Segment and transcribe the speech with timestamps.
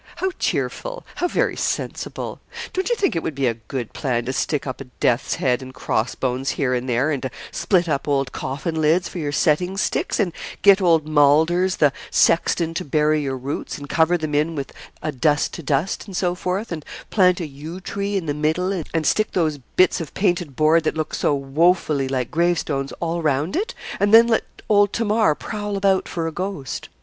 [0.15, 2.39] How cheerful; how very sensible.
[2.73, 5.61] Don't you think it would be a good plan to stick up a death's head
[5.61, 9.31] and cross bones here and there, and to split up old coffin lids for your
[9.31, 10.33] setting sticks, and
[10.63, 15.11] get old Mowlders, the sexton, to bury your roots, and cover them in with a
[15.11, 19.05] "dust to dust," and so forth, and plant a yew tree in the middle, and
[19.05, 23.75] stick those bits of painted board, that look so woefully like gravestones, all round it,
[23.99, 26.89] and then let old Tamar prowl about for a ghost?